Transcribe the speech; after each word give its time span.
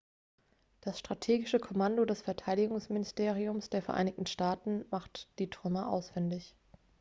das 0.79 0.97
strategische 0.97 1.59
kommando 1.59 2.05
des 2.05 2.23
verteidigungsministeriums 2.23 3.69
der 3.69 3.83
vereinigten 3.83 4.25
staaten 4.25 4.83
macht 4.89 5.29
die 5.37 5.47
trümmer 5.51 5.89
ausfindig 5.91 6.55